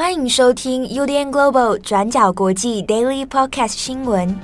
[0.00, 4.34] 欢迎收听 UDN Global 转角国际 Daily Podcast 新闻。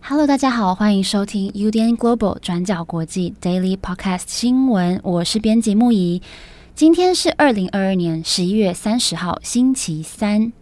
[0.00, 5.00] Hello，大家好，欢迎收听 UDN Global 转角国际 Daily Podcast 新闻。
[5.02, 6.22] 我是编辑木仪。
[6.76, 10.52] 今天是二零二二年十一月三十号，星期三。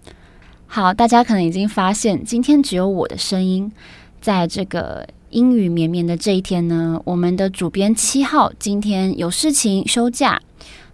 [0.67, 3.73] 好，大家可能已经发现，今天只有我的声音。
[4.21, 10.41] 在这个阴雨绵绵的这一天呢，我们的主编七号今天有事情休假。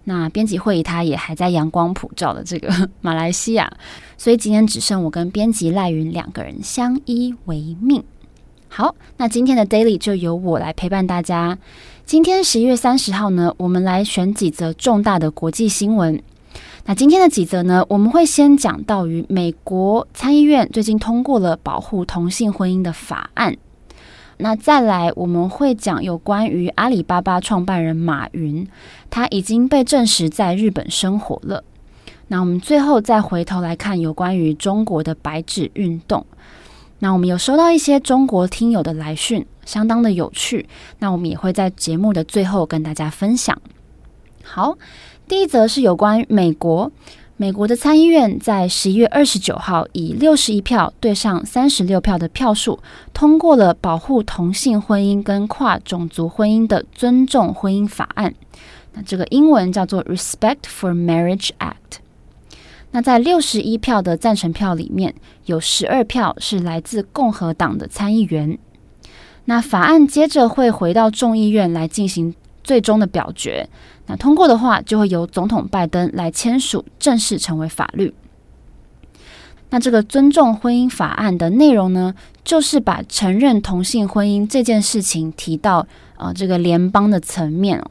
[0.03, 3.71] 那编辑会议他也还在阳光普照的这个马来西亚，
[4.17, 8.03] 所以今天只剩我跟编辑赖云两个人相依为命。
[8.67, 11.57] 好，那今天的 Daily 就由我来陪伴大家。
[12.05, 16.21] 今天十一月三十号呢，我们来选几则重大的国际新闻。
[16.85, 23.55] 那今天的几则呢，我们会先讲到于美国参议院最近通过了保护同性婚姻的法案。
[24.37, 28.67] 那再来我们会讲有关于阿里巴巴创办人马云，
[29.09, 31.63] 他已经被证实在日本生活了。
[32.27, 36.25] 那我们最后再回头来看有关于中国的白纸运动。
[36.99, 40.67] 那我们有收到一些中国听友的来讯，相当的有趣。
[40.99, 43.57] 那我们也会在节目的最后跟大家分享。
[44.43, 44.77] 好，
[45.27, 46.91] 第一则是有关美国，
[47.37, 52.77] 美国的参议院在十一月二十九号以六十一票对上三十六票的票数，
[53.13, 58.35] 通过了保护同性婚姻跟跨种族婚姻的尊重婚姻法案。
[58.91, 61.99] 那这个英文叫做 Respect for Marriage Act。
[62.91, 68.59] 那在六十一票的赞成票里面，有十二票是来自共和党的参议员。
[69.45, 73.67] 那法案接着会回到众议院来进行最终的表决。
[74.07, 78.13] 那通过的话，就会由总统拜登来签署，正式成为法律。
[79.69, 82.13] 那这个尊重婚姻法案的内容呢，
[82.43, 85.79] 就是把承认同性婚姻这件事情提到
[86.15, 87.83] 啊、呃、这个联邦的层面，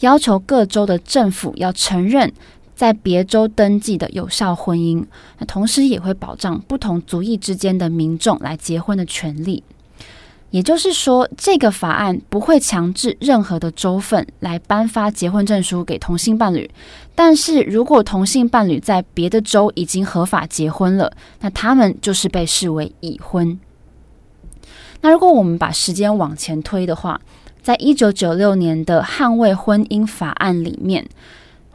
[0.00, 2.32] 要求各州的政府要承认。
[2.74, 5.04] 在别州登记的有效婚姻，
[5.40, 9.64] 那同时也会保障不同族裔之间的民众来结婚的权利。
[10.50, 16.70] 也就是说，这个法案不会强制任何的州份来颁发结婚证书给同性伴侣。
[17.14, 23.58] 但是如果同性伴侣在别的州已经合法结婚了，那他们就是被视为已婚。
[25.00, 27.20] 那如果我们把时间往前推的话，
[27.62, 31.06] 在一九九六年的捍卫婚姻法案里面。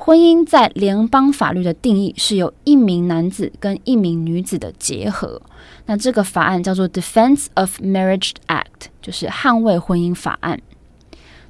[0.05, 5.41] 婚姻在联邦法律的定义是由一名男子跟一名女子的结合。
[5.85, 10.59] 那这个法案叫做 Defense of Marriage Act，就是捍卫婚姻法案。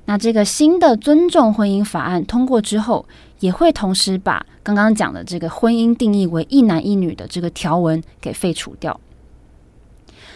[0.06, 3.08] 那这个新的尊重婚姻法案通过之后，
[3.40, 9.00] 也会同时把刚刚讲的这个婚姻定义为一男一女的这个条文给废除掉。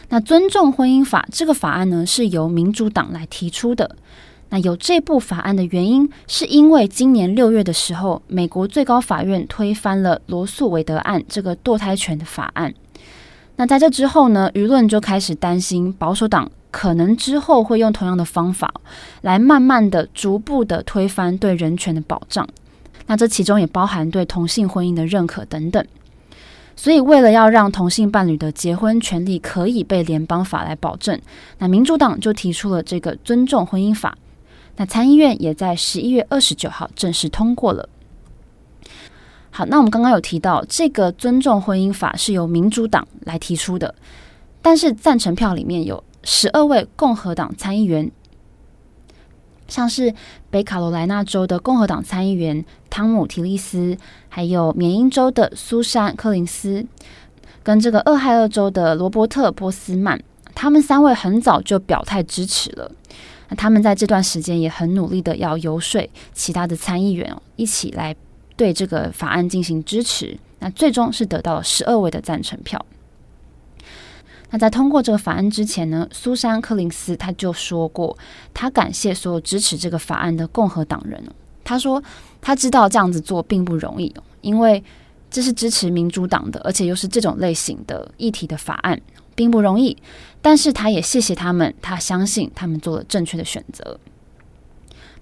[0.10, 3.96] 那尊重婚姻法这个法案呢，是由民主党来提出的。
[4.50, 12.74] 那有这部法案的原因，是因为今年六月的时候，美国最高法院推翻了罗诉韦德案这个堕胎权的法案。
[13.58, 18.74] 那在这之后呢，舆论就开始担心保守党可能之后会用同样的方法，
[19.22, 22.48] 来慢慢的、逐步的推翻对人权的保障。
[23.08, 25.84] 那这其中也包含对同性婚姻的认可等等。
[26.76, 31.20] 所以，为了要让同性伴侣的结婚权利可以被联邦法来保证，
[31.58, 34.16] 那民主党就提出了这个尊重婚姻法。
[34.78, 37.90] 那参议院也在十一月二十九号正式通过了。
[39.50, 43.96] 好，那我们刚刚有提到，这个尊重婚姻法是由民主党来提出的，
[44.62, 48.12] 但是赞成票里面有十二位共和党参议员，
[49.68, 50.14] 像是
[50.52, 53.98] 北卡罗来纳州的共和党参议员汤姆·提利斯，
[54.30, 56.86] 还有缅因州的苏珊·柯林斯，
[57.64, 60.22] 跟这个俄亥俄州的罗伯特·波斯曼，
[60.54, 62.92] 他们三位很早就表态支持了。
[63.50, 68.16] 那他们在这段时间也很努力的要游说其他的参议员，一起来
[68.56, 70.38] 对这个法案进行支持。
[70.60, 72.86] 那最终是得到了十二位的赞成票。
[74.50, 78.18] 那在通过这个法案之前呢，苏珊·柯林斯他就说过，
[78.54, 81.24] 他感谢所有支持这个法案的共和党人。
[81.64, 82.04] 他说
[82.42, 84.84] 他知道这样子做并不容易，因为
[85.30, 89.02] 这是支持民主党的，而且又是这种类型的议题的法案。
[89.36, 89.96] 并不容易，
[90.48, 94.00] 但是他也谢谢他们，他相信他们做了正确的选择。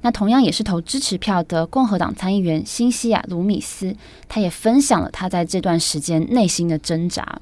[0.02, 3.96] 那同样也是投支持票的共和党参议员辛西亚·卢米斯，
[4.30, 7.42] 他也分享了他在这段时间内心的挣扎。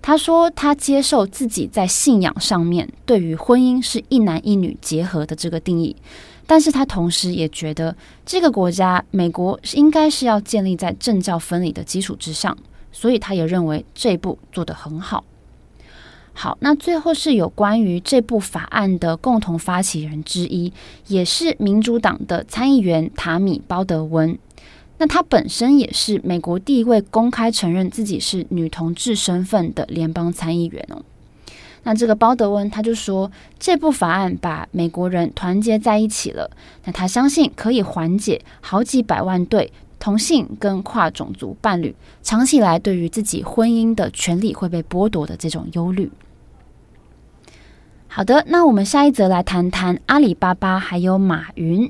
[0.00, 5.96] 他说，他接受自己在信仰上面对于婚姻是一男一女结合的这个定义，
[6.46, 12.56] 但是他同时也觉得这个国家美国应该是要建立在政教分离的基础之上，
[12.92, 15.24] 所以他也认为这一步做得很好。
[16.32, 20.72] 好，那最后是有关于这部法案的共同发起人之一，
[21.08, 24.38] 也是民主党的参议员塔米鲍德温。
[24.98, 31.02] 那他本身也是美国第一位公开承认自己是女同志身份的联邦参议员哦。
[31.82, 36.50] 那这个鲍德温他就说，这部法案把美国人团结在一起了。
[36.84, 46.10] 那他相信可以缓解好几百万对同性跟跨种族伴侣长期以来对于自己婚姻的权利会被剥夺的这种忧虑。
[48.08, 51.88] 好的，那我们下一则来谈谈阿里巴巴还有马云。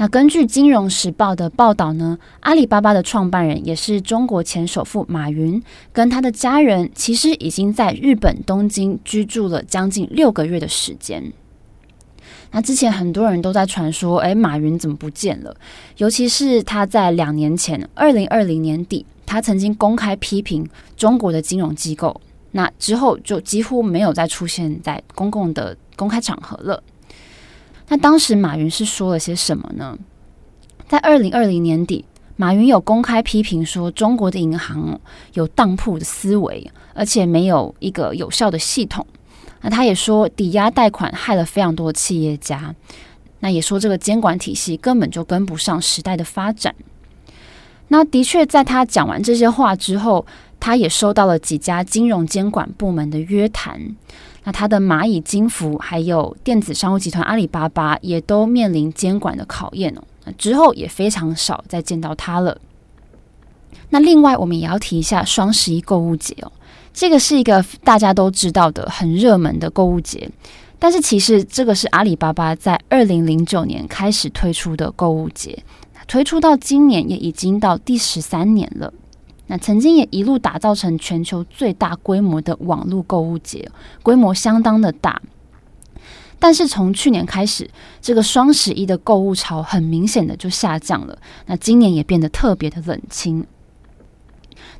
[0.00, 5.60] 那根据《金融时报》的报道呢，阿里巴巴的创办人也是中国前首富马云，
[5.92, 11.32] 跟他的家人其实已经在日本东京居住了将近六个月的时间。
[12.50, 15.54] 那之前很多人都在传说，诶，马云怎么不见了？
[15.98, 20.66] 尤其是他在两年前，二零二零年底，他曾经公开批评
[20.96, 22.20] 中国的金融机构。
[22.52, 26.82] 那之后就几乎没有再出现在公共的公开场合了。
[27.88, 29.96] 那当时马云是说了些什么呢？
[30.88, 32.06] 在二零二零年底，
[32.36, 34.98] 马云有公开批评说中国的银行
[35.34, 39.06] 有当铺的思维，而且没有一个有效的系统。
[39.60, 42.74] 那他也说抵押贷款害了非常多的企业家。
[43.40, 46.74] 那也说这个监管体系根本就跟不上时代的发展。
[47.88, 50.26] 那的确，在他讲完这些话之后。
[50.60, 53.80] 他也收到了几家金融监管部门的约谈，
[54.42, 60.02] 那他的蚂蚁金服还有电子商务集团阿里巴巴也都面临监管的考验哦。
[60.36, 62.60] 之后也非常少再见到他了。
[63.90, 66.50] 那另外我们也要提一下双十一购物节哦，
[66.98, 70.28] 这个是一个大家都知道的很热门的购物节，
[70.80, 75.62] 但是其实这个是阿里巴巴在二零零九年开始推出的购物节，
[76.08, 78.92] 推出到今年也已经到第十三年了。
[79.46, 83.70] 那曾经也一路打造成全球最大规模的网络购物节，
[84.02, 85.22] 规模相当的大。
[86.40, 91.16] 但是从去年开始，这个双十一的购物潮很明显的就下降了。
[91.46, 93.46] 那今年也变得特别的冷清。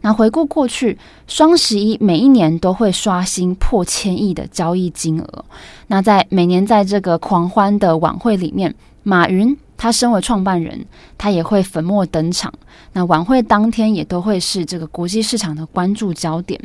[0.01, 5.45] 那回顾过去，双十一每一年都会刷新破千亿的交易金额。
[5.89, 9.57] 那在每年在这个狂欢的晚会里面，马云。
[9.81, 10.85] 他身为创办人，
[11.17, 12.53] 他也会粉墨登场。
[12.95, 16.61] 那晚会当天也都会是这个国际市场的关注焦点。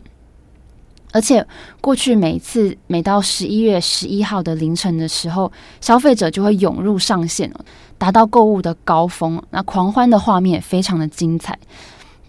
[1.12, 1.46] 而且
[1.80, 7.54] 过去每一次每到十一月十一号的凌晨的时候，消费者就会涌入上线，
[8.00, 9.40] 达到购物的高峰。
[9.52, 11.56] 那狂欢的画面非常的精彩。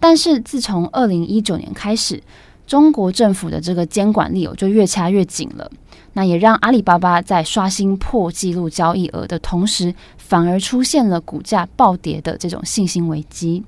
[0.06, 2.22] 但是自从二零一九年开始，
[2.66, 5.70] 中国政府的这个监管力哦就越掐越紧了。
[6.12, 13.64] 那也让阿里巴巴在刷新破纪录交易额的同时，反而出现了股价暴跌的这种信心危机。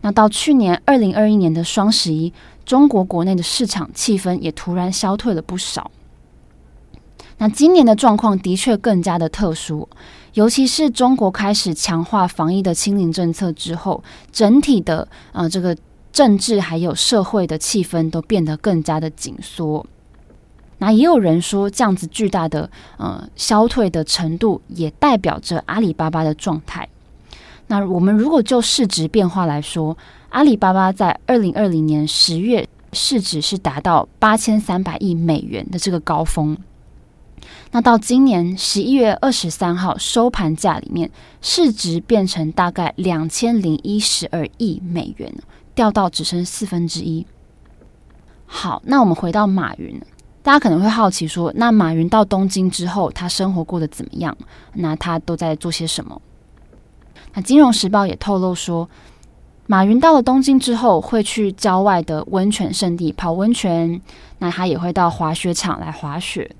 [0.00, 2.32] 那到去年二零二一年的双十一，
[2.64, 5.90] 中国国内的市场气氛也突然消退了不少。
[7.40, 9.88] 那今年的状况的确更加的特殊，
[10.34, 15.74] 尤其是中国开始强化防疫的清零政策之后，整体的呃这个
[16.12, 19.86] 政治还有社会的气氛都变得更加的紧缩。
[20.76, 26.86] 那也有人说，这样子巨大的呃消退的程度，也代表着阿里巴巴的状态。
[27.68, 29.96] 那我们如果就市值变化来说，
[30.28, 36.54] 阿里巴巴在二零二零年十月市值是达到八千三百亿美元的这个高峰。
[37.72, 41.10] 那到今年十一月二十三号收盘价里面，
[41.40, 45.32] 市值变成大概两千零一十二亿美元，
[45.74, 47.26] 掉到只剩四分之一。
[48.46, 50.00] 好，那我们回到马云。
[50.42, 54.36] 大家可能会好奇说，那马云到东京之后，他生活过得怎么样？
[54.72, 56.20] 那他都在做些什么？
[57.34, 58.88] 那《金融时报》也透露说，
[59.66, 64.00] 马云到了东京之后，会去郊外的温泉胜地泡温泉，
[64.38, 66.50] 那他也会到滑雪场来滑雪。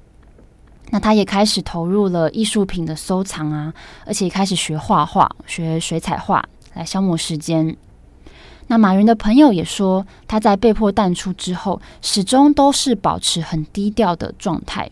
[0.91, 3.73] 那他也开始投入了艺术品的收藏啊，
[4.05, 6.45] 而且开始学画画，学水彩画
[6.75, 7.77] 来消磨时间。
[8.67, 14.91] 那马云的朋友也说，他在被迫淡出之后，始终都是保持很低调的状态，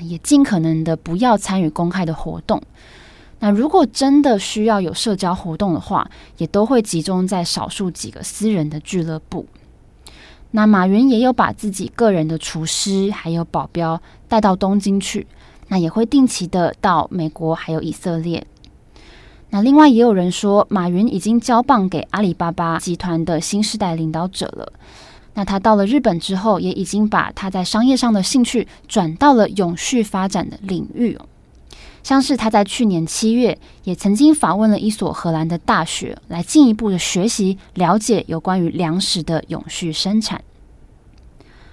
[0.00, 2.62] 也尽可能的不要参与公开的活动。
[3.40, 9.46] 那如果真的需要有社交活动的话，也都会集中在少数几个私人的俱乐部。
[10.52, 15.26] 那马云也有把自己个人的厨师还有保镖带到东京去，
[15.68, 18.46] 那也会定期的到美国还有以色列。
[19.50, 24.72] 那另外也有人说，马云已经交棒给阿里巴巴集团的新世代领导者了。
[25.34, 31.18] 那他到了日本之后，也已经把他在商业上的兴趣转到了永续发展的领域。
[32.02, 40.42] 像是他在去年七月也曾经访问了一所荷兰的大学，来进一步的学习了解有关于粮食的永续生产。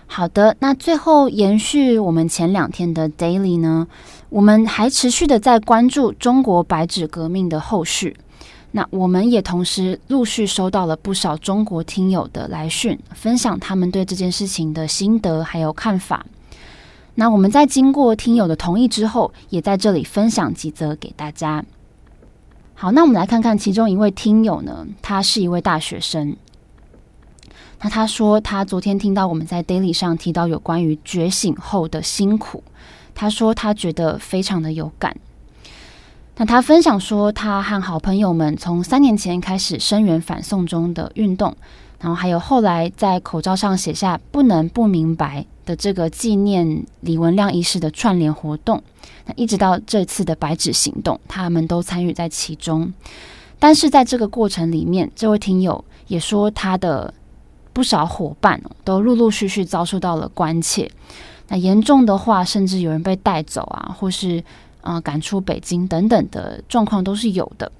[0.05, 3.87] 好的，那最后延续我们前两天的 Daily 呢，
[4.29, 8.15] 我们还持续的在关注中国白纸革命的后续。
[8.75, 16.25] 那我们也同时陆续收到了不少中国听友的来讯，分享他们对这件事情的心得还有看法。
[17.15, 21.63] 那我们在经过听友的同意之后，也在这里分享几则给大家。
[22.73, 26.35] 好，那我们来看看其中一位听友呢，他是一位大学生。
[27.83, 32.63] 那他说，他昨天听到我们在 Daily 上提到有关于觉醒后的辛苦，
[33.13, 35.17] 他说他觉得非常的有感。
[36.37, 41.55] 那他分享说，他和好朋友们从三年前开始声援反送中的运动，
[41.99, 48.81] 然后还有后来在口罩上写下“不能不明白”的这个纪念李文亮医师的串联活动，
[49.25, 52.93] 那一直到这次的白纸行动，他们都参与在其中。
[53.59, 57.13] 但是在这个过程里面，这位听友也说，他的
[57.73, 60.89] 不少伙伴都陆陆续续遭受到了关切，
[61.49, 64.41] 那严重的话，甚至有人被带走啊，或是。
[64.85, 67.71] 啊、赶出北京等等的状况都是有的。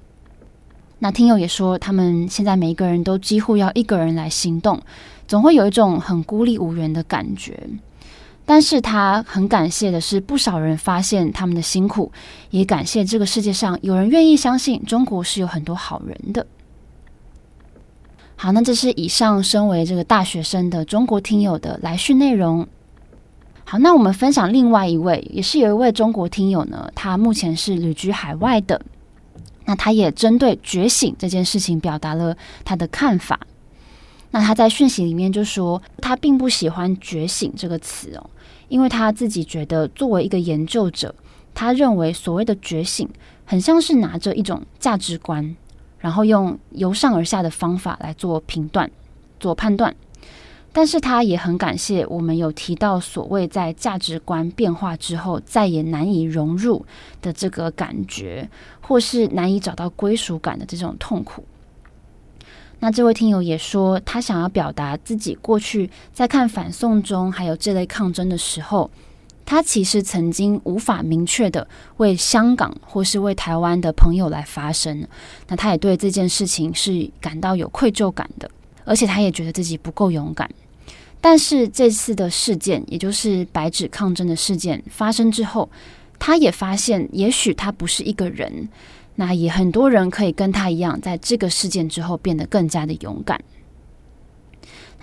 [1.00, 4.80] 那听友也说，他们现在每一个人都几乎要一个人来行动，
[5.28, 7.60] 总会有一种很孤立无援的感觉。
[8.46, 12.10] 但是他很感谢的是，不少人发现他们的辛苦，
[12.48, 16.46] 也感谢这个世界上有人愿意相信中国是有很多好人的。
[18.36, 22.66] 好，那这是以上身为这个大学生的中国听友的来讯内容。
[23.64, 28.80] 好，那我们分享另外一位，也是有一位中国听友呢，他目前是旅居海外的。
[29.66, 32.36] 那他也针对觉醒这件事情表达了
[32.66, 33.40] 他的看法。
[34.30, 38.28] 那他在讯息里面就说，他并不喜欢“觉醒”这个词哦，
[38.68, 41.14] 因为他自己觉得作为一个研究者，
[41.54, 43.08] 他认为所谓的觉醒，
[43.46, 45.56] 很像是拿着一种价值观，
[46.04, 48.90] 然后用由上而下的方法来做评断、
[49.40, 49.96] 做判断。
[50.70, 56.84] 但是他也很感谢我们有提到所谓在价值观变化之后再也难以融入
[57.22, 58.46] 的这个感觉，
[58.82, 61.42] 或是难以找到归属感的这种痛苦。
[62.80, 68.90] 那这位听友也说，他想要表达自己过去在看反送中还有这类抗争的时候，
[69.46, 71.66] 他其实曾经无法明确的
[71.98, 75.06] 为香港或是为台湾的朋友来发声。
[75.48, 78.50] 那他也对这件事情是感到有愧疚感的，
[78.84, 80.50] 而且他也觉得自己不够勇敢。
[81.20, 85.70] 但是这次的事件，也就是白纸抗争的事件发生之后，
[86.18, 88.68] 他也发现，也许他不是一个人，
[89.14, 93.40] 那也很多人可以跟他一样，在这个事件之后变得更加的勇敢。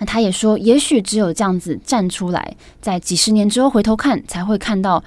[0.02, 5.00] 那他也说，也许只有这样子站出来，在几十年之后回头看，才会看到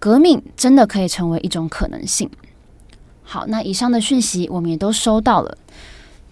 [0.00, 2.28] 革命真的可以成为一种可能性。
[3.22, 5.56] 好，那以上的讯息我们也都收到了。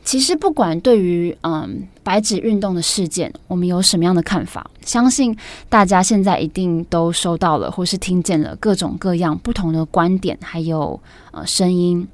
[0.03, 5.37] 其实，不管对于嗯白纸运动的事件，我们有什么样的看法，相信
[5.69, 12.09] 大家现在一定都收到了，或是听见了各种各样不同的观点，还有呃声音。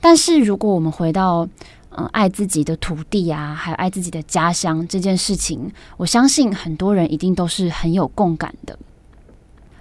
[0.00, 1.48] 但是，如果我们回到
[1.96, 8.78] 嗯爱自己的土地啊，还有爱自己的家乡这件事情，我相信很多人一定都是很有共感的。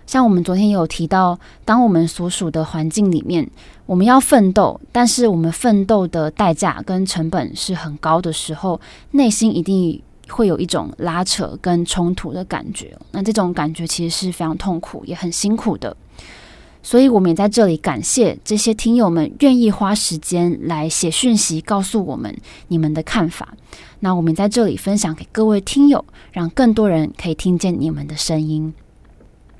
[0.07, 3.49] 像我们昨天也有提到，当我们所属的环境里面，
[3.87, 8.79] 我们要奋斗，但是我们奋斗的代价跟成本是很高的时候，
[9.11, 12.95] 内心一定会有一种拉扯跟冲突的感觉。
[13.11, 15.97] 那这种感觉其实是非常痛苦，也很辛苦的。
[16.85, 22.37] 所以，我们也在这里感谢这些听友们愿意花时间来写讯息，告诉我们
[22.67, 23.55] 你们的看法。
[24.01, 28.71] 那我们在这里分享给各位听友，让更多人可以听见你们的声音。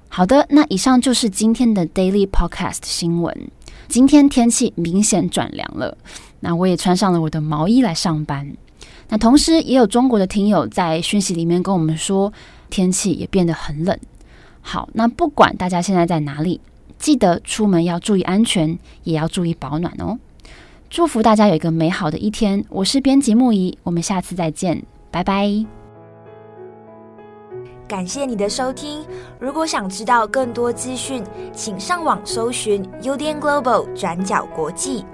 [0.08, 3.36] 好的，那以上就是今天的 Daily Podcast 新闻。
[3.88, 5.98] 今天天气明显转凉了，
[6.42, 8.56] 那我也穿上了我的毛衣来上班。
[9.10, 12.32] 那同时也有中国的听友在讯息里面跟我们说，
[12.70, 13.98] 天气也变得很冷。
[14.62, 16.62] 好，那不管大家现在在哪里，
[17.06, 20.18] 记得出门要注意安全，也要注意保暖哦。
[20.90, 22.66] 祝福大家有一个美好的一天。
[22.68, 24.82] 我是编辑木仪，我们下次再见，
[25.12, 25.48] 拜拜。
[27.88, 29.06] 感谢你的收听。
[29.40, 35.06] 如果想知道更多资讯，请上网搜寻 UDN Global 转角国际。